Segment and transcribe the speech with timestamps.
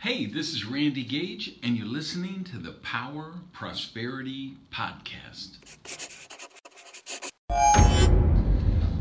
[0.00, 5.56] Hey, this is Randy Gage, and you're listening to the Power Prosperity Podcast.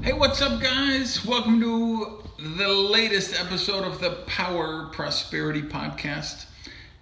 [0.02, 1.24] Hey, what's up, guys?
[1.24, 6.48] Welcome to the latest episode of the Power Prosperity Podcast.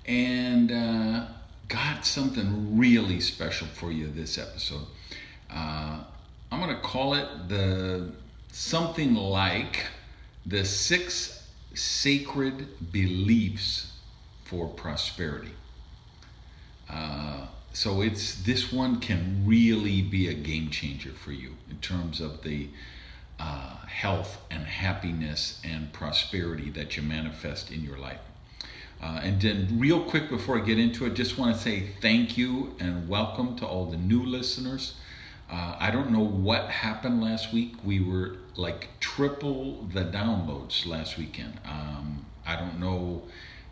[0.05, 1.27] And uh,
[1.69, 4.87] got something really special for you this episode.
[5.49, 6.03] Uh,
[6.51, 8.11] I'm going to call it the
[8.51, 9.85] something like
[10.45, 11.44] the six
[11.75, 13.91] sacred beliefs
[14.45, 15.51] for prosperity.
[16.89, 22.21] Uh, so it's this one can really be a game changer for you in terms
[22.21, 22.69] of the
[23.39, 28.21] uh, health and happiness and prosperity that you manifest in your life.
[29.01, 32.37] Uh, and then, real quick before I get into it, just want to say thank
[32.37, 34.95] you and welcome to all the new listeners.
[35.49, 37.73] Uh, I don't know what happened last week.
[37.83, 41.59] We were like triple the downloads last weekend.
[41.65, 43.23] Um, I don't know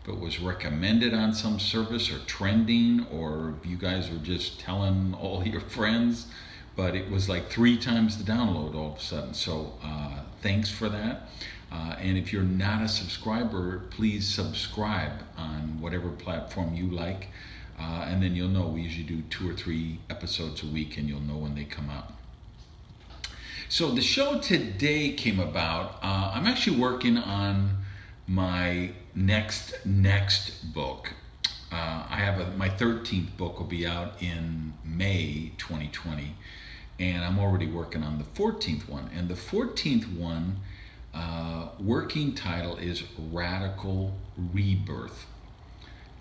[0.02, 5.14] if it was recommended on some service or trending, or you guys were just telling
[5.20, 6.26] all your friends,
[6.76, 9.34] but it was like three times the download all of a sudden.
[9.34, 11.28] So uh, thanks for that.
[11.72, 17.28] Uh, and if you're not a subscriber, please subscribe on whatever platform you like.
[17.78, 21.08] Uh, and then you'll know we usually do two or three episodes a week, and
[21.08, 22.12] you'll know when they come out.
[23.68, 25.98] So the show today came about.
[26.02, 27.70] Uh, I'm actually working on
[28.26, 31.12] my next next book.
[31.72, 36.36] Uh, I have a, my 13th book will be out in May 2020,
[37.00, 39.10] and I'm already working on the 14th one.
[39.12, 40.58] And the 14th one,
[41.12, 43.02] uh, working title is
[43.32, 44.12] Radical
[44.52, 45.26] Rebirth,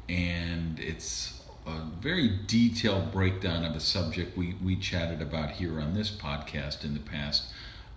[0.09, 5.93] and it's a very detailed breakdown of a subject we, we chatted about here on
[5.93, 7.45] this podcast in the past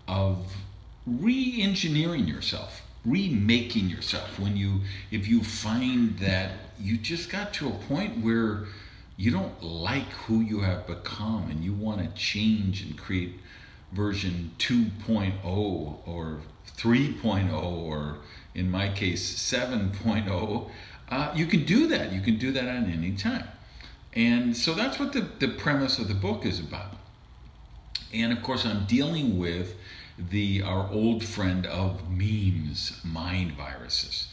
[0.07, 0.57] of
[1.07, 4.39] re-engineering yourself remaking yourself.
[4.39, 8.65] When you if you find that you just got to a point where
[9.17, 13.41] you don't like who you have become and you want to change and create
[13.93, 16.41] version 2.0 or
[16.77, 18.19] 3.0 or
[18.55, 20.71] in my case 7.0
[21.09, 22.13] uh, you can do that.
[22.13, 23.47] You can do that at any time
[24.17, 26.97] and so that's what the, the premise of the book is about.
[28.15, 29.77] And of course, I'm dealing with
[30.19, 34.29] the our old friend of memes, mind viruses.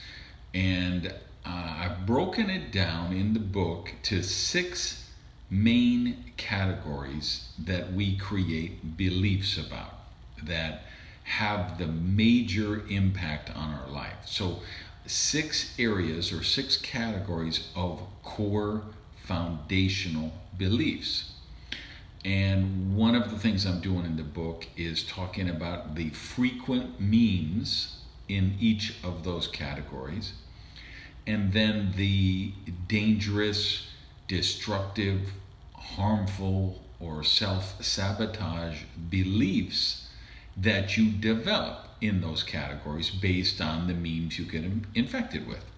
[0.54, 1.08] And
[1.46, 5.10] uh, I've broken it down in the book to six
[5.50, 10.00] main categories that we create beliefs about
[10.44, 10.84] that
[11.24, 14.16] have the major impact on our life.
[14.26, 14.60] So,
[15.06, 18.84] six areas or six categories of core
[19.34, 21.32] foundational beliefs.
[22.24, 27.00] And one of the things I'm doing in the book is talking about the frequent
[27.00, 27.98] memes
[28.30, 30.34] in each of those categories,
[31.26, 32.52] and then the
[32.88, 33.88] dangerous,
[34.28, 35.34] destructive,
[35.74, 40.10] harmful, or self sabotage beliefs
[40.56, 44.64] that you develop in those categories based on the memes you get
[44.94, 45.73] infected with.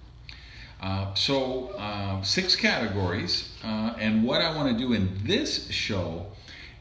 [0.82, 3.50] Uh, so, uh, six categories.
[3.64, 6.26] Uh, and what I want to do in this show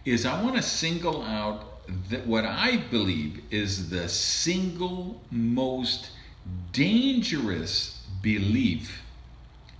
[0.05, 1.65] is I want to single out
[2.11, 6.11] that what I believe is the single most
[6.73, 9.03] dangerous belief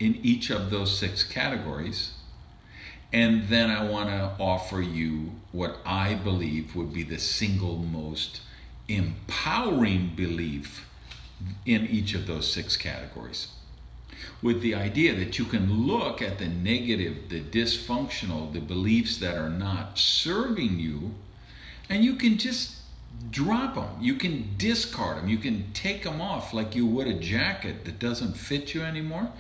[0.01, 2.13] in each of those six categories.
[3.13, 8.41] And then I want to offer you what I believe would be the single most
[8.89, 10.89] empowering belief
[11.65, 13.49] in each of those six categories
[14.45, 19.39] with the idea that you can look at the negative, the dysfunctional, the beliefs that
[19.39, 21.15] are not serving you,
[21.89, 22.77] and you can just
[23.31, 23.89] drop them.
[24.03, 25.29] You can discard them.
[25.29, 29.33] You can take them off like you would a jacket that doesn't fit you anymore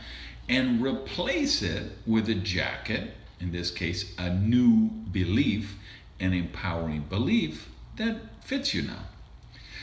[0.48, 5.76] and replace it with a jacket, in this case, a new belief,
[6.18, 9.04] an empowering belief that fits you now.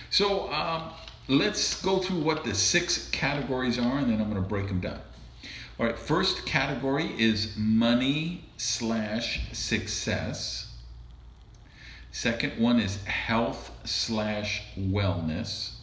[0.10, 0.94] So, um,
[1.28, 4.80] let's go through what the six categories are and then I'm going to break them
[4.80, 5.00] down.
[5.80, 10.72] All right, first category is money slash success.
[12.12, 15.76] Second one is health slash wellness.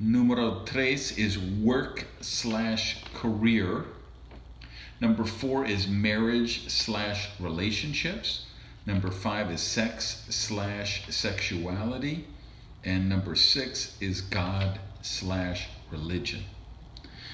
[0.00, 3.84] Numero tres is work slash career.
[5.00, 8.46] Number four is marriage slash relationships.
[8.86, 12.26] Number five is sex slash sexuality.
[12.84, 16.42] And number six is God slash religion.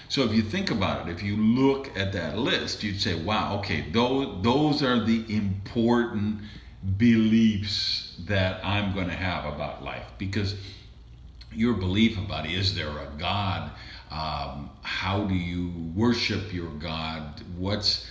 [0.08, 3.58] So if you think about it, if you look at that list, you'd say, wow,
[3.58, 6.40] okay, those, those are the important
[6.96, 10.06] beliefs that I'm going to have about life.
[10.16, 10.54] Because
[11.52, 13.70] your belief about is there a God?
[14.10, 17.42] Um, how do you worship your God?
[17.56, 18.06] What's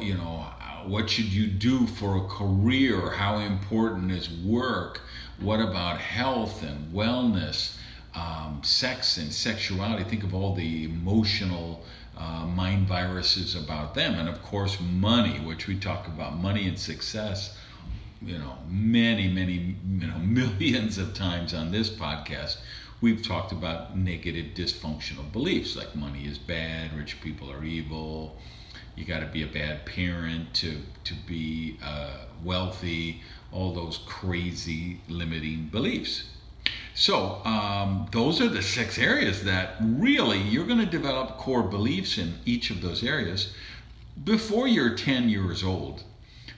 [0.00, 0.46] you know
[0.86, 3.10] what should you do for a career?
[3.10, 5.00] How important is work?
[5.40, 7.75] What about health and wellness,
[8.16, 10.04] um, sex and sexuality?
[10.04, 11.84] Think of all the emotional
[12.16, 16.78] uh, mind viruses about them, and of course, money, which we talk about money and
[16.78, 17.56] success.
[18.22, 22.56] You know, many, many, you know, millions of times on this podcast,
[23.00, 28.36] we've talked about negative, dysfunctional beliefs like money is bad, rich people are evil,
[28.96, 33.20] you got to be a bad parent to to be uh, wealthy.
[33.52, 36.24] All those crazy limiting beliefs.
[36.98, 42.16] So um, those are the six areas that really you're going to develop core beliefs
[42.16, 43.52] in each of those areas
[44.24, 46.04] before you're 10 years old.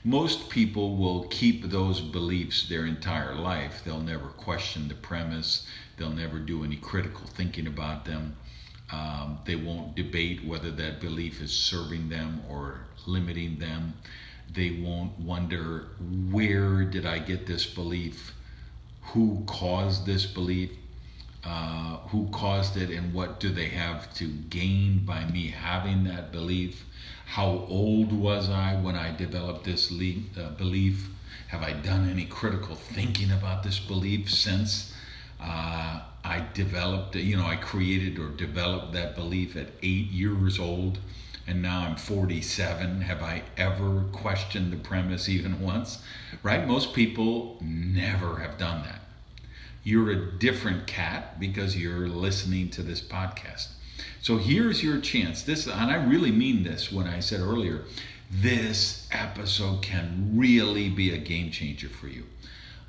[0.04, 3.82] Most people will keep those beliefs their entire life.
[3.84, 5.66] They'll never question the premise.
[5.96, 8.36] They'll never do any critical thinking about them.
[8.92, 13.94] Um, they won't debate whether that belief is serving them or limiting them.
[14.54, 15.88] They won't wonder
[16.30, 18.32] where did I get this belief,
[19.12, 20.70] who caused this belief,
[21.44, 26.32] uh, who caused it, and what do they have to gain by me having that
[26.32, 26.84] belief.
[27.26, 31.10] How old was I when I developed this le- uh, belief?
[31.48, 34.92] Have I done any critical thinking about this belief since?
[35.40, 40.98] Uh, I developed, you know, I created or developed that belief at eight years old,
[41.48, 43.00] and now I'm 47.
[43.00, 46.02] Have I ever questioned the premise even once?
[46.42, 46.66] Right?
[46.66, 49.00] Most people never have done that.
[49.82, 53.68] You're a different cat because you're listening to this podcast.
[54.20, 55.42] So here's your chance.
[55.42, 57.84] This, and I really mean this when I said earlier,
[58.30, 62.24] this episode can really be a game changer for you.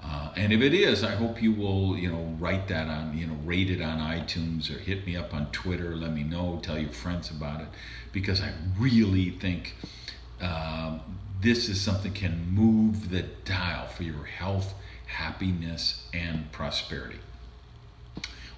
[0.02, 3.28] Uh, and if it is, I hope you will, you know, write that on, you
[3.28, 5.96] know, rate it on iTunes or hit me up on Twitter.
[5.96, 6.60] Let me know.
[6.64, 7.68] Tell your friends about it,
[8.12, 9.76] because I really think
[10.42, 11.02] um,
[11.42, 14.74] this is something can move the dial for your health,
[15.08, 17.20] happiness, and prosperity.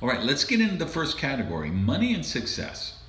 [0.01, 2.99] All right, let's get into the first category: money and success.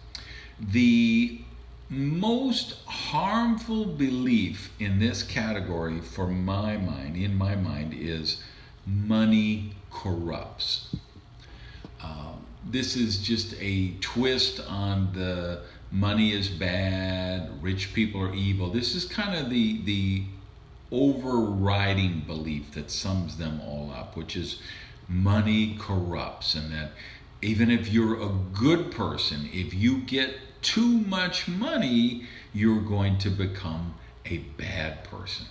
[0.61, 1.41] The
[1.89, 8.43] most harmful belief in this category for my mind in my mind is
[8.87, 10.97] money corrupts
[12.03, 15.63] um, this is just a twist on the
[15.93, 20.25] money is bad rich people are evil this is kind of the the
[20.91, 24.61] overriding belief that sums them all up which is
[25.09, 26.91] money corrupts and that
[27.43, 33.31] even if you're a good person if you get too much money, you're going to
[33.31, 35.47] become a bad person.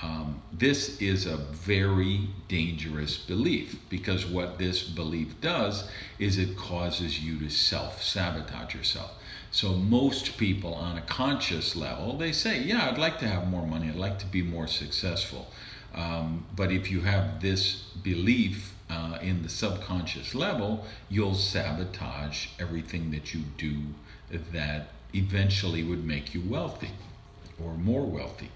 [0.00, 7.20] Um, this is a very dangerous belief because what this belief does is it causes
[7.20, 9.10] you to self sabotage yourself.
[9.52, 13.66] So, most people on a conscious level, they say, Yeah, I'd like to have more
[13.66, 15.50] money, I'd like to be more successful.
[15.92, 23.10] Um, but if you have this belief uh, in the subconscious level, you'll sabotage everything
[23.10, 23.76] that you do
[24.52, 26.90] that eventually would make you wealthy
[27.62, 28.50] or more wealthy.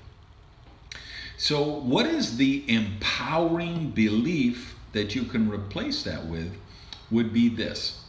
[1.36, 6.56] So, what is the empowering belief that you can replace that with?
[7.10, 8.00] Would be this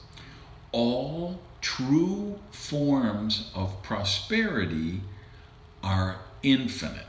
[0.71, 5.01] all true forms of prosperity
[5.83, 7.07] are infinite.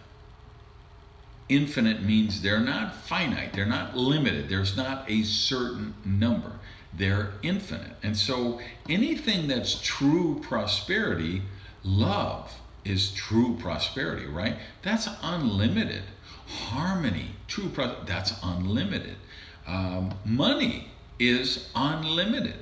[1.49, 6.53] Infinite means they're not finite, they're not limited, there's not a certain number
[6.99, 7.93] they're infinite.
[8.03, 11.43] And so anything that's true prosperity,
[11.85, 12.53] love
[12.85, 14.57] is true prosperity, right?
[14.83, 16.03] That's unlimited.
[16.47, 19.17] Harmony, true prosperity, that's unlimited.
[19.67, 22.57] Um, money is unlimited.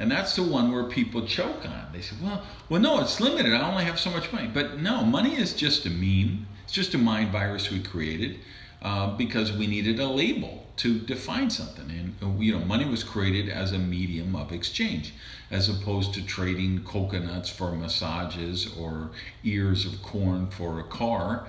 [0.00, 1.86] And that's the one where people choke on.
[1.92, 3.52] They say, well, well, no, it's limited.
[3.52, 4.48] I only have so much money.
[4.52, 6.46] But no, money is just a meme.
[6.64, 8.40] It's just a mind virus we created
[8.80, 11.90] uh, because we needed a label to define something.
[11.90, 15.12] And uh, you know, money was created as a medium of exchange,
[15.50, 19.10] as opposed to trading coconuts for massages or
[19.44, 21.46] ears of corn for a car.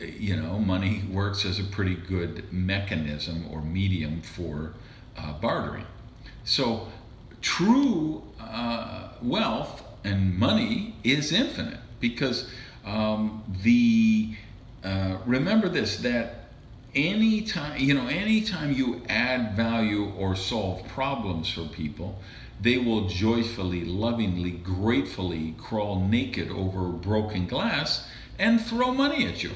[0.00, 4.74] You know, money works as a pretty good mechanism or medium for
[5.16, 5.86] uh, bartering.
[6.42, 6.88] So,
[7.44, 12.50] true uh, wealth and money is infinite because
[12.86, 14.34] um, the
[14.82, 16.46] uh, remember this that
[16.94, 22.18] anytime you know anytime you add value or solve problems for people
[22.62, 28.08] they will joyfully lovingly gratefully crawl naked over broken glass
[28.38, 29.50] and throw money at you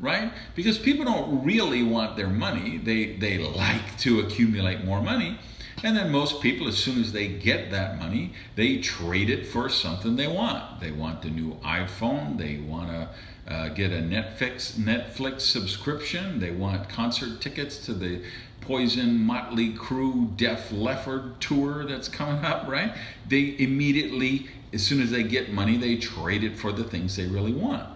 [0.00, 0.32] right?
[0.54, 2.76] Because people don't really want their money.
[2.78, 5.38] They they like to accumulate more money
[5.82, 9.68] And then most people, as soon as they get that money, they trade it for
[9.68, 10.80] something they want.
[10.80, 12.38] They want the new iPhone.
[12.38, 13.08] They want to
[13.52, 16.38] uh, get a Netflix Netflix subscription.
[16.40, 18.22] They want concert tickets to the
[18.60, 22.66] Poison Motley Crue Def Leppard tour that's coming up.
[22.66, 22.94] Right?
[23.28, 27.26] They immediately, as soon as they get money, they trade it for the things they
[27.26, 27.88] really want.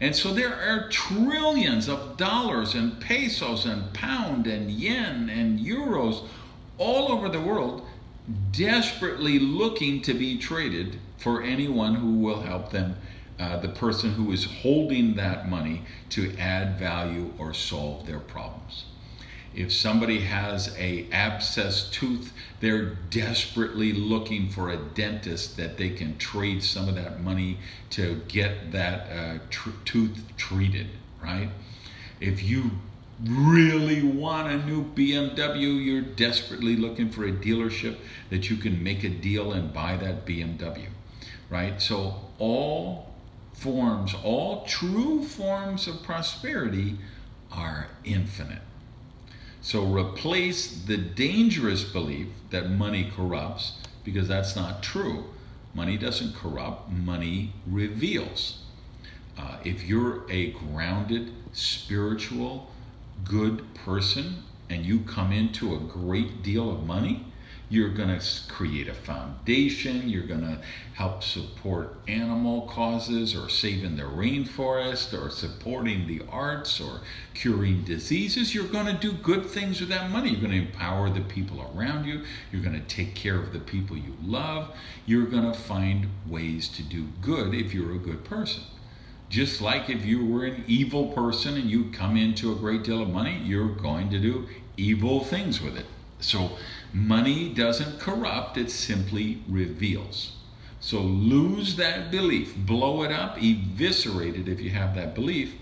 [0.00, 6.24] And so there are trillions of dollars and pesos and pound and yen and euros
[6.78, 7.86] all over the world
[8.52, 12.96] desperately looking to be traded for anyone who will help them,
[13.38, 18.84] uh, the person who is holding that money to add value or solve their problems.
[19.54, 26.18] If somebody has a abscessed tooth, they're desperately looking for a dentist that they can
[26.18, 27.58] trade some of that money
[27.90, 30.88] to get that uh, tr- tooth treated,
[31.22, 31.48] right?
[32.20, 32.72] If you
[33.24, 37.96] really want a new BMW, you're desperately looking for a dealership
[38.30, 40.88] that you can make a deal and buy that BMW,
[41.50, 41.80] right?
[41.82, 43.12] So all
[43.54, 46.96] forms, all true forms of prosperity
[47.50, 48.62] are infinite.
[49.60, 55.24] So replace the dangerous belief that money corrupts because that's not true.
[55.74, 58.62] Money doesn't corrupt, money reveals.
[59.36, 62.70] Uh, if you're a grounded, spiritual,
[63.24, 67.24] good person and you come into a great deal of money,
[67.70, 70.08] you're going to create a foundation.
[70.08, 70.58] You're going to
[70.94, 77.02] help support animal causes or saving the rainforest or supporting the arts or
[77.34, 78.54] curing diseases.
[78.54, 80.30] You're going to do good things with that money.
[80.30, 82.24] You're going to empower the people around you.
[82.50, 84.74] You're going to take care of the people you love.
[85.04, 88.62] You're going to find ways to do good if you're a good person.
[89.28, 93.02] Just like if you were an evil person and you come into a great deal
[93.02, 95.86] of money, you're going to do evil things with it.
[96.20, 96.52] So
[96.92, 100.32] money doesn't corrupt, it simply reveals.
[100.80, 105.54] So lose that belief, blow it up, eviscerate it if you have that belief.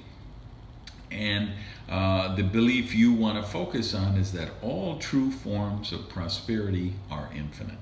[1.10, 1.50] And
[1.88, 6.94] uh, the belief you want to focus on is that all true forms of prosperity
[7.10, 7.78] are infinite.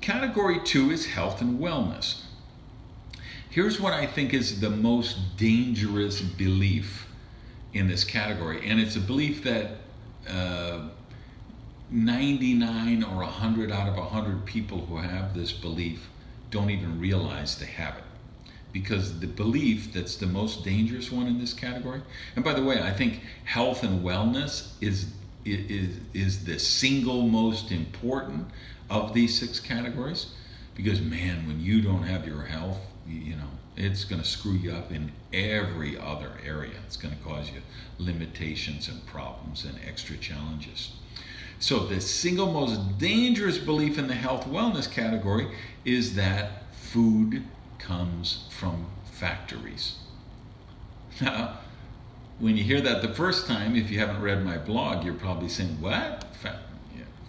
[0.00, 2.22] Category two is health and wellness.
[3.56, 7.06] Here's what I think is the most dangerous belief
[7.72, 9.78] in this category, and it's a belief that
[10.28, 10.88] uh,
[11.90, 16.06] 99 or 100 out of 100 people who have this belief
[16.50, 18.04] don't even realize they have it.
[18.74, 22.02] Because the belief that's the most dangerous one in this category,
[22.34, 25.06] and by the way, I think health and wellness is,
[25.46, 28.48] is, is the single most important
[28.90, 30.26] of these six categories.
[30.74, 34.72] Because, man, when you don't have your health, you know, it's going to screw you
[34.72, 36.74] up in every other area.
[36.86, 37.60] It's going to cause you
[37.98, 40.92] limitations and problems and extra challenges.
[41.58, 45.48] So, the single most dangerous belief in the health wellness category
[45.84, 47.42] is that food
[47.78, 49.96] comes from factories.
[51.22, 51.60] Now,
[52.38, 55.48] when you hear that the first time, if you haven't read my blog, you're probably
[55.48, 56.26] saying, What?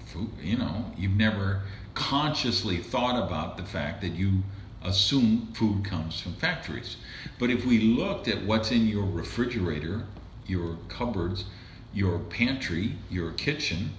[0.05, 0.29] Food?
[0.41, 1.61] You know, you've never
[1.93, 4.43] consciously thought about the fact that you
[4.87, 6.97] assume food comes from factories.
[7.37, 10.03] But if we looked at what's in your refrigerator,
[10.47, 11.45] your cupboards,
[11.93, 13.91] your pantry, your kitchen,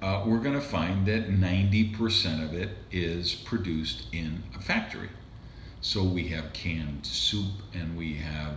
[0.00, 5.08] uh, we're going to find that 90% of it is produced in a factory.
[5.80, 8.56] So we have canned soup and we have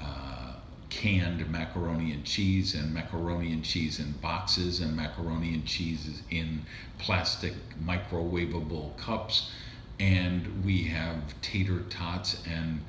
[0.00, 0.52] uh,
[0.90, 6.62] canned macaroni and cheese and macaroni and cheese in boxes and macaroni and cheese in
[6.98, 9.50] plastic microwavable cups
[9.98, 12.80] and we have tater tots and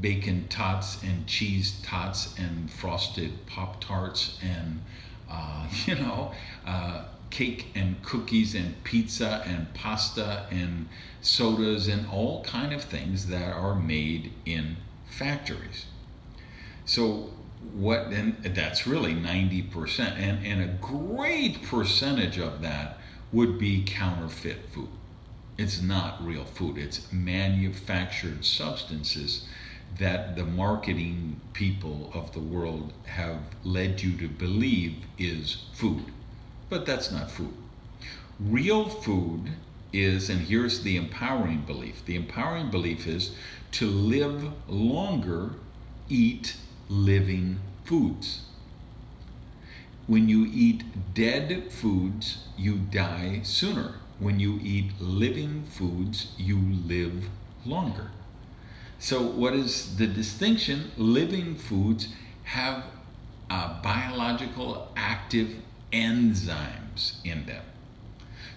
[0.00, 4.80] bacon tots and cheese tots and frosted pop tarts and
[5.30, 6.32] uh, you know
[6.66, 10.88] uh, cake and cookies and pizza and pasta and
[11.20, 15.86] sodas and all kind of things that are made in factories.
[16.84, 17.30] So
[17.74, 22.98] what and that's really 90% and, and a great percentage of that
[23.32, 24.88] would be counterfeit food
[25.58, 29.44] it's not real food, it's manufactured substances
[29.98, 36.04] that the marketing people of the world have led you to believe is food.
[36.68, 37.54] But that's not food.
[38.38, 39.50] Real food
[39.92, 43.34] is, and here's the empowering belief the empowering belief is
[43.72, 45.50] to live longer,
[46.08, 46.56] eat
[46.88, 48.42] living foods.
[50.06, 57.24] When you eat dead foods, you die sooner when you eat living foods, you live
[57.64, 58.10] longer.
[58.98, 60.90] So, what is the distinction?
[60.96, 62.08] Living foods
[62.44, 62.84] have
[63.48, 65.54] uh, biological active
[65.92, 67.64] enzymes in them.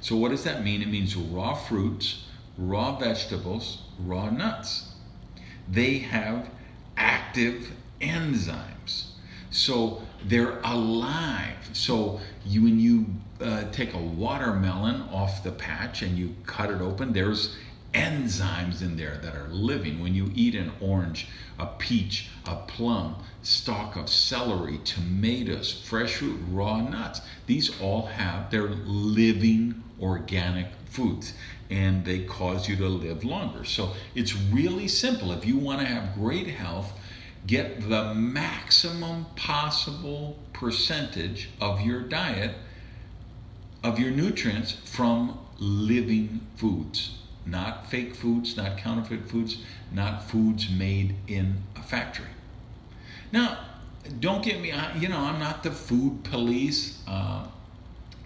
[0.02, 0.82] So, what does that mean?
[0.82, 2.26] It means raw fruits,
[2.58, 4.94] raw vegetables, raw nuts.
[5.70, 6.50] They have
[6.98, 9.12] active enzymes.
[9.52, 11.70] So, they're alive.
[11.74, 13.06] So, you, when you
[13.42, 17.58] uh, take a watermelon off the patch and you cut it open, there's
[17.94, 20.02] enzymes in there that are living.
[20.02, 21.28] When you eat an orange,
[21.60, 28.50] a peach, a plum, stalk of celery, tomatoes, fresh fruit, raw nuts, these all have
[28.52, 31.34] their living organic foods
[31.70, 33.64] and they cause you to live longer.
[33.64, 35.32] So it's really simple.
[35.32, 36.92] If you want to have great health,
[37.48, 42.56] get the maximum possible percentage of your diet
[43.84, 49.58] of your nutrients from living foods not fake foods, not counterfeit foods,
[49.92, 52.28] not foods made in a factory.
[53.32, 53.60] Now,
[54.20, 57.02] don't get me, you know, I'm not the food police.
[57.08, 57.48] Uh,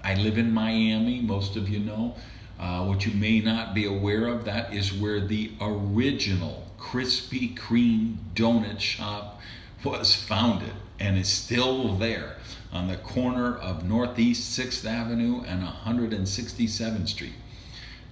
[0.04, 2.16] I live in Miami, most of you know.
[2.60, 8.16] Uh, what you may not be aware of, that is where the original Krispy Kreme
[8.34, 9.42] donut shop
[9.84, 12.36] was founded and is still there
[12.72, 17.34] on the corner of Northeast 6th Avenue and 167th Street.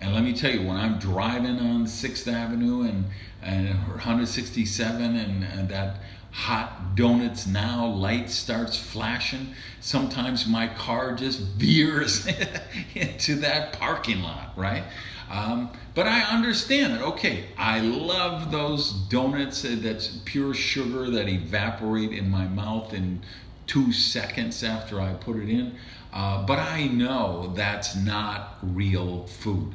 [0.02, 3.06] And let me tell you, when I'm driving on 6th Avenue and,
[3.42, 6.00] and 167 and, and that
[6.32, 12.28] hot donuts now light starts flashing, sometimes my car just veers
[12.96, 14.84] into that parking lot, right?
[15.32, 17.02] Um, but I understand it.
[17.02, 23.22] Okay, I love those donuts that's pure sugar that evaporate in my mouth in
[23.68, 25.76] two seconds after I put it in.
[26.12, 29.74] Uh, but I know that's not real food.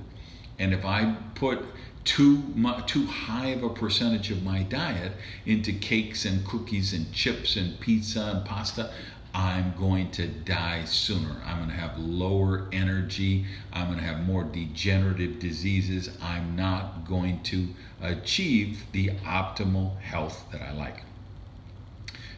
[0.59, 1.65] And if I put
[2.05, 5.13] too much, too high of a percentage of my diet
[5.47, 8.91] into cakes and cookies and chips and pizza and pasta,
[9.39, 11.37] I'm going to die sooner.
[11.47, 13.47] I'm going to have lower energy.
[13.73, 16.11] I'm going to have more degenerative diseases.
[16.21, 17.69] I'm not going to
[18.03, 21.05] achieve the optimal health that I like.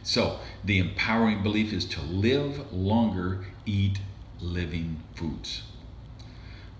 [0.03, 3.97] So, the empowering belief is to live longer, eat
[4.39, 5.63] living foods.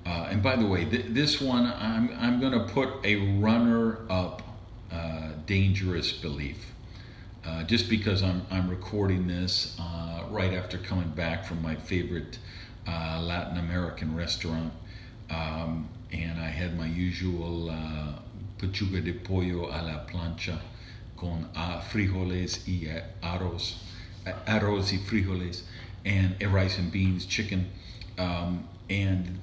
[0.06, 3.98] Uh, and by the way, th- this one I'm, I'm going to put a runner
[4.08, 4.43] up
[4.91, 6.70] uh, dangerous belief.
[7.43, 12.38] Uh, just because I'm, I'm recording this uh, right after coming back from my favorite
[12.88, 14.71] uh, Latin American restaurant.
[15.30, 18.19] Um, and I had my usual uh,
[18.60, 20.60] pechuga de pollo a la plancha
[21.17, 21.49] con
[21.89, 22.88] frijoles y
[23.23, 23.75] arroz,
[24.45, 25.63] arroz y frijoles,
[26.06, 27.71] and rice and beans, chicken.
[28.17, 29.39] Um, and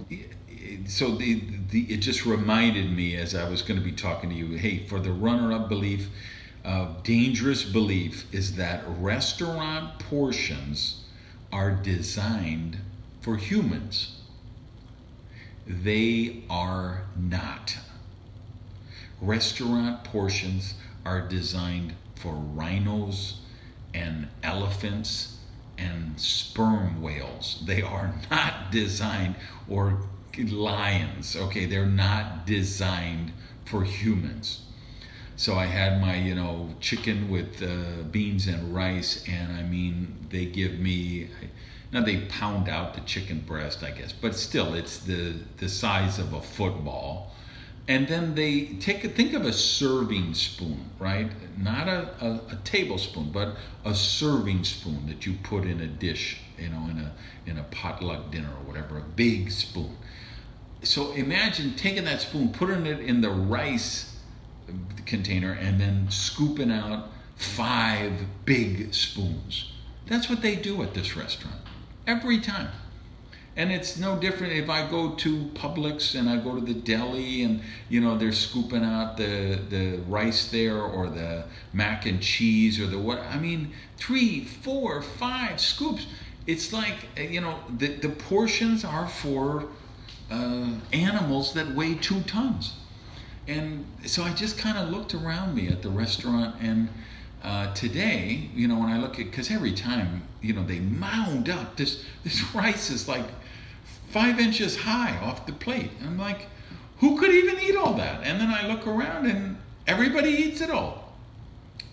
[0.87, 4.37] so the, the, it just reminded me as I was going to be talking to
[4.37, 6.11] you hey, for the runner up belief,
[6.69, 11.03] uh, dangerous belief is that restaurant portions
[11.51, 12.77] are designed
[13.23, 14.21] for humans.
[15.67, 17.79] They are not.
[19.23, 20.75] Restaurant portions
[21.07, 23.41] are designed for rhinos
[23.95, 25.39] and elephants
[25.79, 27.63] and sperm whales.
[27.65, 29.37] They are not designed
[29.71, 30.03] or
[30.37, 31.35] lions.
[31.35, 33.33] Okay, they're not designed
[33.65, 34.68] for humans.
[35.39, 40.27] So I had my, you know, chicken with uh, beans and rice, and I mean,
[40.31, 41.29] they give me.
[41.93, 46.19] Now they pound out the chicken breast, I guess, but still, it's the the size
[46.19, 47.33] of a football.
[47.87, 51.31] And then they take a, think of a serving spoon, right?
[51.57, 56.41] Not a, a, a tablespoon, but a serving spoon that you put in a dish,
[56.59, 57.13] you know, in a
[57.47, 59.97] in a potluck dinner or whatever, a big spoon
[60.83, 64.08] so imagine taking that spoon, putting it in the rice
[65.09, 68.13] container, and then scooping out five
[68.45, 69.73] big spoons.
[70.07, 71.57] That's what they do at this restaurant
[72.07, 72.71] every time.
[73.57, 77.43] And it's no different if I go to Publix and I go to the deli
[77.43, 82.79] and you know they're scooping out the the rice there or the mac and cheese
[82.79, 86.07] or the what I mean three, four, five scoops.
[86.47, 89.65] It's like you know the the portions are for
[90.31, 92.75] uh, animals that weigh two tons.
[93.49, 96.91] And so I just kind of looked around me at the restaurant, and
[97.43, 101.49] uh, today, you know, when I look at, because every time, you know, they mound
[101.49, 103.25] up this this rice is like
[104.11, 105.91] five inches high off the plate.
[106.05, 106.47] I'm like,
[106.99, 108.23] who could even eat all that?
[108.23, 109.57] And then I look around, and
[109.87, 111.15] everybody eats it all,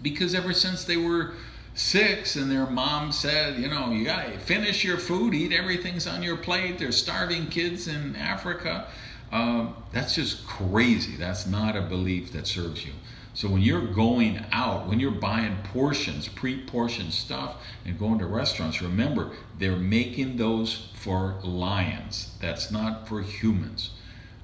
[0.02, 1.36] because ever since they were
[1.76, 6.08] six and their mom said, you know, you got to finish your food, eat everything's
[6.08, 6.80] on your plate.
[6.80, 8.88] There's starving kids in Africa.
[9.32, 11.16] Um, that's just crazy.
[11.16, 12.94] That's not a belief that serves you.
[13.34, 18.82] So when you're going out, when you're buying portions, pre-portioned stuff, and going to restaurants,
[18.82, 22.34] remember they're making those for lions.
[22.40, 23.90] That's not for humans.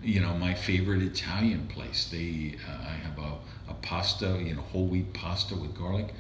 [0.04, 2.10] You know, my favorite Italian place.
[2.12, 6.13] They, uh, I have a, a pasta, you know, whole wheat pasta with garlic.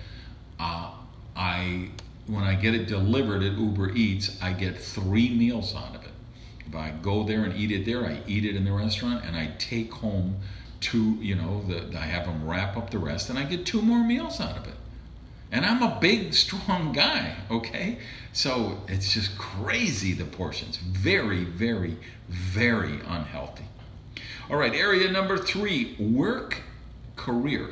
[0.57, 0.91] Uh,
[1.35, 1.89] I,
[2.27, 6.10] when I get it delivered at Uber Eats, I get three meals out of it.
[6.67, 9.35] If I go there and eat it there, I eat it in the restaurant, and
[9.35, 10.37] I take home
[10.79, 13.81] two, you know, the, I have them wrap up the rest, and I get two
[13.81, 14.75] more meals out of it.
[15.51, 17.99] And I'm a big, strong guy, okay?
[18.33, 20.77] So it's just crazy the portions.
[20.77, 21.97] Very, very,
[22.29, 23.65] very unhealthy.
[24.49, 26.61] All right, area number three work
[27.15, 27.69] career.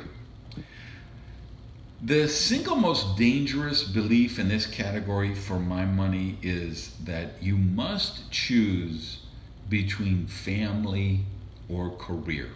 [2.02, 8.30] The single most dangerous belief in this category for my money is that you must
[8.30, 9.18] choose
[9.68, 11.26] between family
[11.68, 12.48] or career.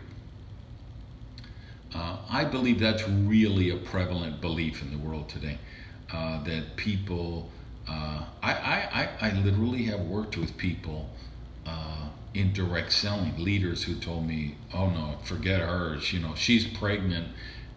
[1.94, 5.58] Uh, I believe that's really a prevalent belief in the world today.
[6.10, 7.50] Uh, that people,
[7.86, 11.10] uh, I, I, I, literally have worked with people
[11.66, 15.98] uh, in direct selling, leaders who told me, oh no, forget her.
[16.10, 17.28] You know, she's pregnant.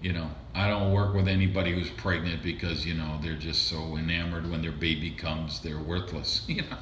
[0.01, 3.97] You know, I don't work with anybody who's pregnant because, you know, they're just so
[3.97, 6.41] enamored when their baby comes, they're worthless.
[6.47, 6.77] You know,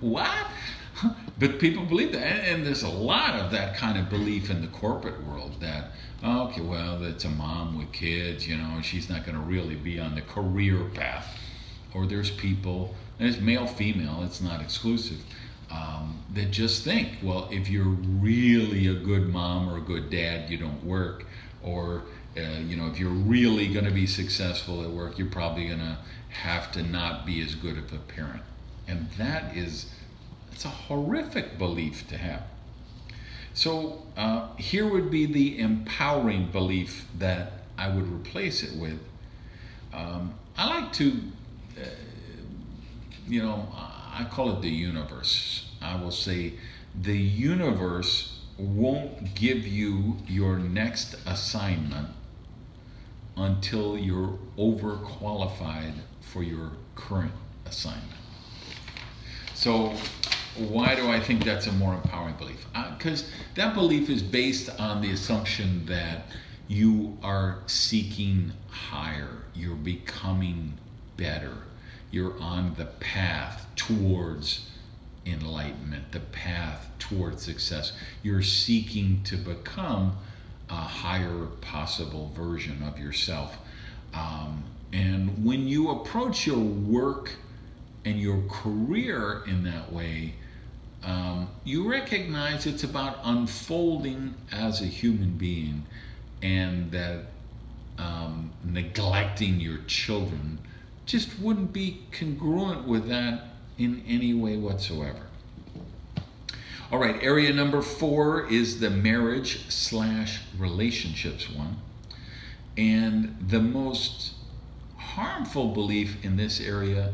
[0.00, 0.46] what?
[1.38, 2.44] but people believe that.
[2.48, 5.92] And, there's a lot of that kind of belief in the corporate world that,
[6.22, 9.76] oh, okay, well, it's a mom with kids, you know, she's not going to really
[9.76, 11.36] be on the career path.
[11.94, 15.18] Or there's people, there's male, female, it's not exclusive,
[15.70, 20.50] um, that just think, well, if you're really a good mom or a good dad,
[20.50, 21.24] you don't work.
[21.62, 22.02] Or,
[22.38, 25.80] uh, you know, if you're really going to be successful at work, you're probably going
[25.80, 25.98] to
[26.28, 28.42] have to not be as good of a parent.
[28.86, 29.92] And that is
[30.52, 32.42] it's a horrific belief to have.
[33.54, 38.98] So uh, here would be the empowering belief that I would replace it with.
[39.92, 41.12] Um, I like to,
[41.80, 41.84] uh,
[43.26, 45.70] you know, I call it the universe.
[45.80, 46.54] I will say
[47.00, 52.08] the universe won't give you your next assignment
[53.38, 57.32] until you're overqualified for your current
[57.66, 58.04] assignment.
[59.54, 59.94] So
[60.56, 62.66] why do I think that's a more empowering belief?
[62.96, 66.26] Because uh, that belief is based on the assumption that
[66.66, 70.74] you are seeking higher, you're becoming
[71.16, 71.54] better,
[72.10, 74.70] you're on the path towards
[75.26, 77.92] enlightenment, the path towards success.
[78.22, 80.16] You're seeking to become
[80.70, 83.58] a higher possible version of yourself.
[84.14, 87.32] Um, and when you approach your work
[88.04, 90.34] and your career in that way,
[91.02, 95.84] um, you recognize it's about unfolding as a human being
[96.42, 97.26] and that
[97.98, 100.58] um, neglecting your children
[101.06, 103.44] just wouldn't be congruent with that
[103.78, 105.27] in any way whatsoever.
[106.90, 111.76] All right, area number four is the marriage slash relationships one.
[112.78, 114.32] And the most
[114.96, 117.12] harmful belief in this area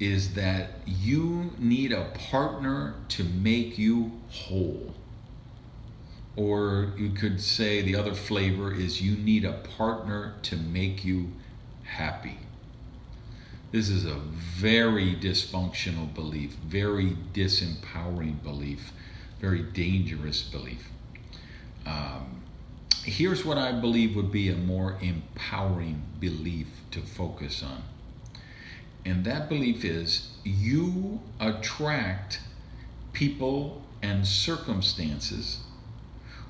[0.00, 4.94] is that you need a partner to make you whole.
[6.34, 11.30] Or you could say the other flavor is you need a partner to make you
[11.82, 12.38] happy.
[13.74, 18.92] This is a very dysfunctional belief, very disempowering belief,
[19.40, 20.88] very dangerous belief.
[21.84, 22.44] Um,
[23.02, 27.82] here's what I believe would be a more empowering belief to focus on
[29.04, 32.40] and that belief is you attract
[33.12, 35.60] people and circumstances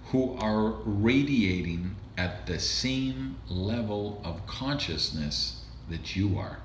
[0.06, 6.58] who are radiating at the same level of consciousness that you are.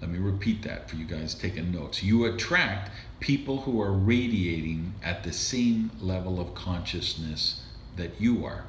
[0.00, 2.02] Let me repeat that for you guys taking notes.
[2.02, 7.62] You attract people who are radiating at the same level of consciousness
[7.96, 8.64] that you are.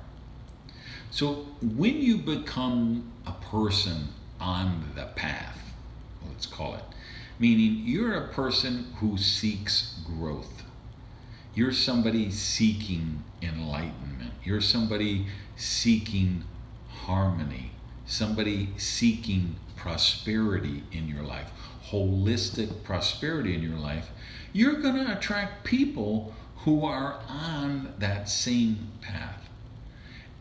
[1.09, 5.73] So when you become a person on the path,
[6.27, 6.83] let's call it.
[7.39, 10.63] Meaning you're a person who seeks growth.
[11.55, 14.33] You're somebody seeking enlightenment.
[14.43, 16.43] You're somebody seeking
[16.87, 17.71] harmony.
[18.05, 21.51] Somebody seeking prosperity in your life,
[21.89, 24.09] holistic prosperity in your life.
[24.53, 29.49] You're going to attract people who are on that same path.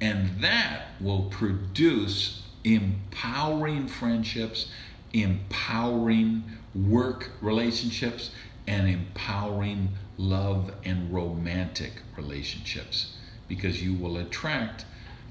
[0.01, 4.71] And that will produce empowering friendships,
[5.13, 6.45] empowering
[6.75, 8.31] work relationships,
[8.67, 13.17] and empowering love and romantic relationships
[13.49, 14.85] because you will attract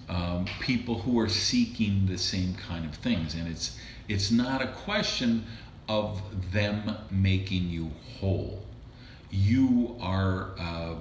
[0.09, 3.35] um, people who are seeking the same kind of things.
[3.35, 5.45] And it's, it's not a question
[5.87, 8.63] of them making you whole.
[9.31, 10.97] You are a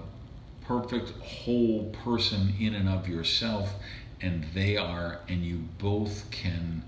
[0.63, 3.73] perfect whole person in and of yourself,
[4.21, 6.83] and they are, and you both can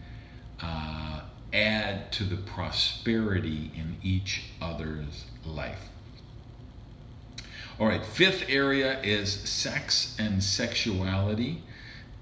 [0.62, 1.20] uh,
[1.52, 5.88] add to the prosperity in each other's life.
[7.78, 11.62] All right, fifth area is sex and sexuality.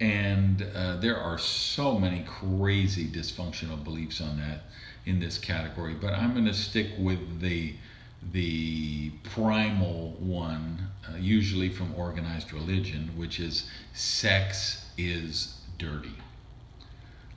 [0.01, 4.63] And uh, there are so many crazy dysfunctional beliefs on that
[5.07, 7.75] in this category, but I'm going to stick with the
[8.33, 16.17] the primal one, uh, usually from organized religion, which is sex is dirty.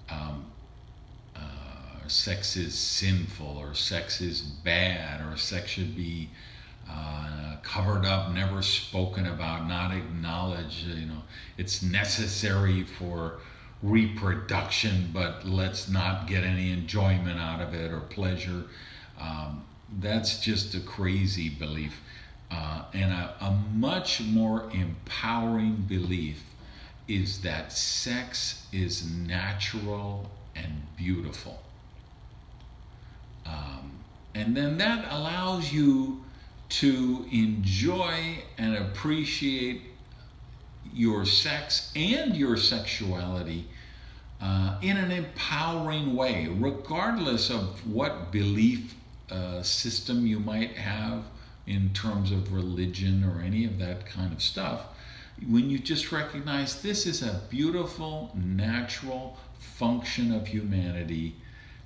[0.10, 0.46] Um,
[1.36, 6.30] uh, sex is sinful, or sex is bad, or sex should be
[6.92, 10.86] uh, covered up, never spoken about, not acknowledged.
[10.86, 11.22] You know,
[11.58, 13.40] it's necessary for
[13.82, 18.64] reproduction, but let's not get any enjoyment out of it or pleasure.
[19.20, 19.64] Um,
[20.00, 22.02] that's just a crazy belief.
[22.52, 26.44] Uh, and a, a much more empowering belief
[27.08, 31.62] is that sex is natural and beautiful.
[33.46, 33.92] Um,
[34.36, 36.24] and then that allows you
[36.72, 39.82] to enjoy and appreciate
[40.94, 43.68] your sex and your sexuality
[44.42, 48.96] uh, in an empowering way, regardless of what belief
[49.30, 51.24] uh, system you might have
[51.68, 54.86] in terms of religion or any of that kind of stuff.
[55.48, 61.36] When you just recognize this is a beautiful, natural function of humanity,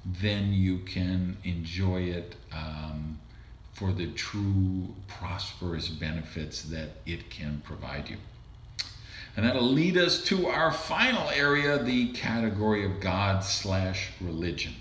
[0.05, 3.19] then you can enjoy it um,
[3.75, 8.17] for the true prosperous benefits that it can provide you.
[9.35, 14.73] And that'll lead us to our final area, the category of God slash religion.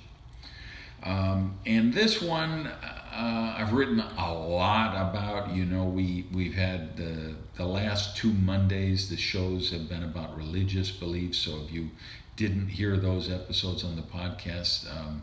[1.02, 5.54] Um, and this one, uh, I've written a lot about.
[5.54, 9.10] You know, we we've had the the last two Mondays.
[9.10, 11.38] The shows have been about religious beliefs.
[11.38, 11.90] So if you
[12.36, 15.22] didn't hear those episodes on the podcast, um,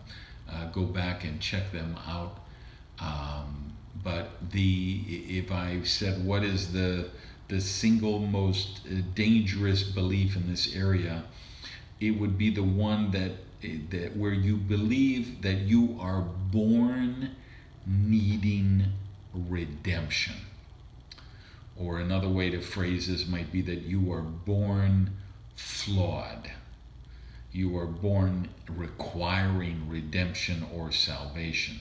[0.51, 2.40] uh, go back and check them out.
[3.01, 7.09] Um, but the if I said what is the
[7.47, 11.23] the single most uh, dangerous belief in this area,
[11.99, 13.31] it would be the one that
[13.89, 17.35] that where you believe that you are born
[17.85, 18.85] needing
[19.33, 20.35] redemption.
[21.77, 25.17] Or another way to phrase this might be that you are born
[25.55, 26.51] flawed.
[27.51, 31.79] You are born requiring redemption or salvation.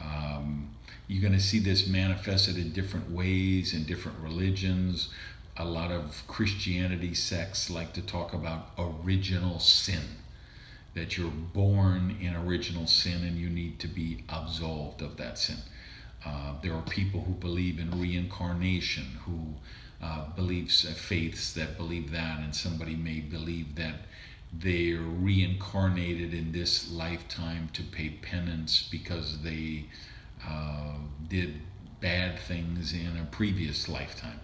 [0.00, 0.70] Um,
[1.08, 5.08] you're going to see this manifested in different ways in different religions.
[5.56, 10.04] A lot of Christianity sects like to talk about original sin,
[10.94, 15.58] that you're born in original sin and you need to be absolved of that sin.
[16.24, 19.54] Uh, there are people who believe in reincarnation, who
[20.02, 23.94] uh, believes uh, faiths that believe that, and somebody may believe that
[24.52, 29.86] they're reincarnated in this lifetime to pay penance because they
[30.46, 30.94] uh,
[31.28, 31.60] did
[32.00, 34.40] bad things in a previous lifetime.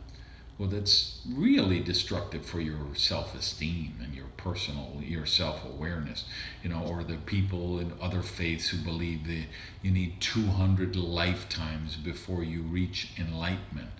[0.59, 6.25] Well, that's really destructive for your self-esteem and your personal, your self-awareness.
[6.62, 9.47] You know, or the people in other faiths who believe that
[9.83, 13.91] you need 200 lifetimes before you reach enlightenment.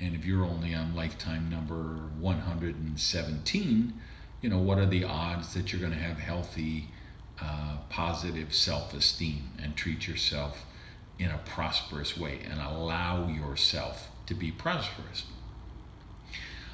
[0.00, 4.00] And if you're only on lifetime number 117,
[4.42, 6.88] you know, what are the odds that you're going to have healthy,
[7.40, 10.66] uh, positive self-esteem and treat yourself
[11.18, 15.24] in a prosperous way and allow yourself to be prosperous.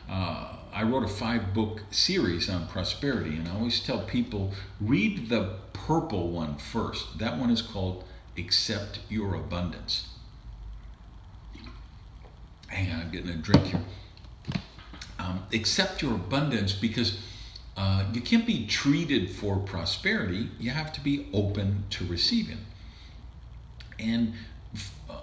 [0.09, 5.29] Uh, I wrote a five book series on prosperity, and I always tell people read
[5.29, 7.19] the purple one first.
[7.19, 8.05] That one is called
[8.39, 10.09] Accept Your Abundance.
[12.69, 13.83] Hang on, I'm getting a drink here.
[15.19, 17.19] Um, accept your abundance because
[17.79, 22.59] uh, you can't be treated for prosperity, you have to be open to receiving.
[24.01, 24.35] And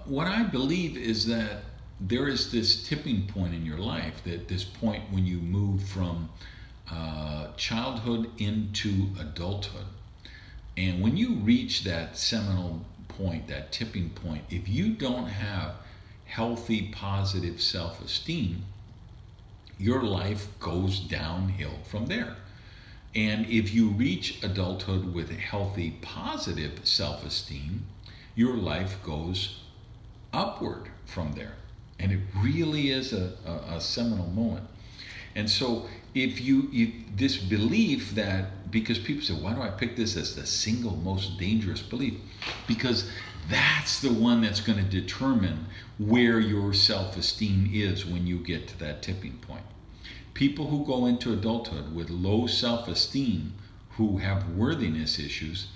[0.05, 1.63] what I believe is that
[1.99, 6.29] there is this tipping point in your life, that this point when you move from
[6.89, 9.87] uh, childhood into adulthood.
[10.77, 15.73] And when you reach that seminal point, that tipping point, if you don't have
[16.23, 18.63] healthy, positive self esteem,
[19.77, 22.37] your life goes downhill from there.
[23.15, 27.85] And if you reach adulthood with healthy, positive self esteem,
[28.35, 29.61] your life goes
[30.33, 31.53] upward from there.
[31.97, 34.67] And it really is a, a, a seminal moment.
[35.35, 39.95] And so if you, you this belief that because people say, why do I pick
[39.95, 42.15] this as the single most dangerous belief?
[42.67, 43.09] Because
[43.49, 45.65] that's the one that's going to determine
[45.99, 49.65] where your self-esteem is when you get to that tipping point.
[50.35, 53.53] People who go into adulthood with low self-esteem,
[53.91, 55.67] who have worthiness issues,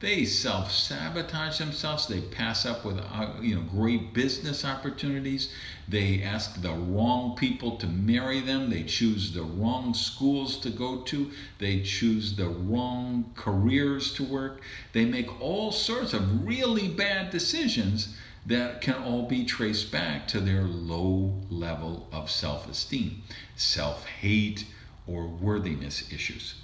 [0.00, 2.06] they self-sabotage themselves.
[2.06, 5.52] They pass up with uh, you know great business opportunities.
[5.88, 8.70] They ask the wrong people to marry them.
[8.70, 11.30] They choose the wrong schools to go to.
[11.58, 14.62] They choose the wrong careers to work.
[14.92, 18.08] They make all sorts of really bad decisions
[18.48, 23.22] that can all be traced back to their low level of self-esteem
[23.56, 24.64] self-hate
[25.06, 26.54] or worthiness issues.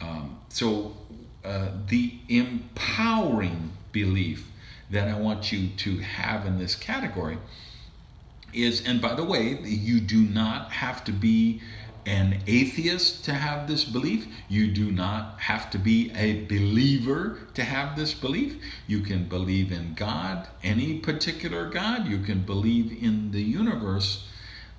[0.00, 0.96] Um, so
[1.44, 4.50] uh, the empowering belief
[4.90, 7.38] that I want you to have in this category
[8.52, 11.60] is, and by the way, you do not have to be
[12.06, 14.28] an atheist to have this belief.
[14.48, 18.62] You do not have to be a believer to have this belief.
[18.86, 22.06] You can believe in God, any particular God.
[22.06, 24.28] You can believe in the universe,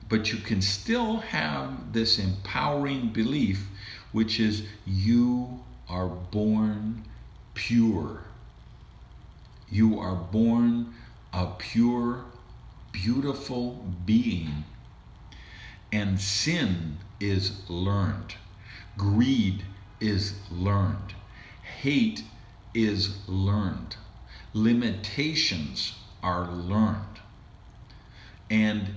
[0.07, 3.67] but you can still have this empowering belief,
[4.13, 5.59] which is you
[5.89, 7.03] are born
[7.53, 8.21] pure.
[9.69, 10.93] You are born
[11.33, 12.23] a pure,
[12.93, 14.63] beautiful being.
[15.91, 18.35] And sin is learned.
[18.97, 19.63] Greed
[19.99, 21.13] is learned.
[21.81, 22.23] Hate
[22.73, 23.95] is learned.
[24.53, 27.19] Limitations are learned.
[28.49, 28.95] And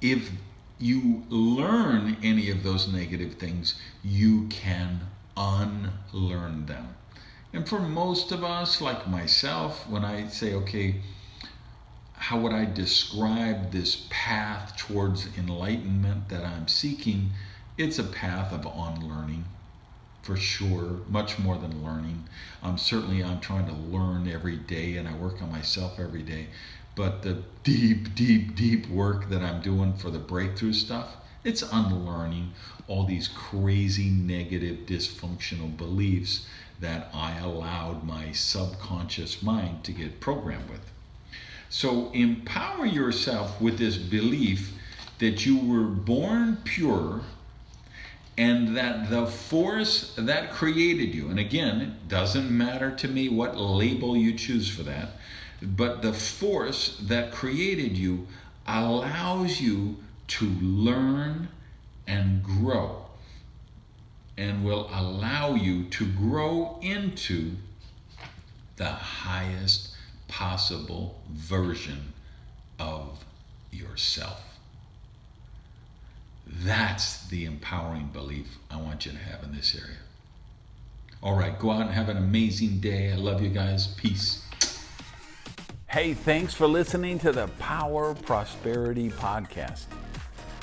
[0.00, 0.30] if
[0.78, 5.00] you learn any of those negative things, you can
[5.36, 6.94] unlearn them.
[7.52, 11.00] And for most of us, like myself, when I say, okay,
[12.14, 17.30] how would I describe this path towards enlightenment that I'm seeking?
[17.78, 19.44] It's a path of unlearning,
[20.22, 22.24] for sure, much more than learning.
[22.62, 26.46] Um, certainly, I'm trying to learn every day and I work on myself every day.
[26.94, 32.54] But the deep, deep, deep work that I'm doing for the breakthrough stuff, it's unlearning
[32.88, 36.46] all these crazy, negative, dysfunctional beliefs
[36.80, 40.90] that I allowed my subconscious mind to get programmed with.
[41.68, 44.72] So empower yourself with this belief
[45.18, 47.20] that you were born pure
[48.38, 53.56] and that the force that created you, and again, it doesn't matter to me what
[53.56, 55.10] label you choose for that,
[55.62, 58.26] but the force that created you
[58.66, 59.96] allows you
[60.26, 61.48] to learn
[62.06, 63.06] and grow
[64.36, 67.52] and will allow you to grow into
[68.76, 69.94] the highest
[70.28, 72.12] possible version
[72.78, 73.24] of
[73.70, 74.55] yourself.
[76.46, 79.98] That's the empowering belief I want you to have in this area.
[81.22, 83.12] All right, go out and have an amazing day.
[83.12, 83.88] I love you guys.
[83.88, 84.42] Peace.
[85.88, 89.86] Hey, thanks for listening to the Power Prosperity Podcast.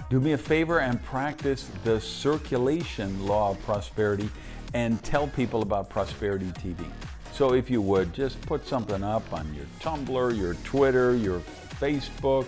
[0.09, 4.29] Do me a favor and practice the circulation law of prosperity
[4.73, 6.85] and tell people about Prosperity TV.
[7.31, 11.39] So, if you would, just put something up on your Tumblr, your Twitter, your
[11.79, 12.45] Facebook,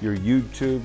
[0.00, 0.84] your YouTube.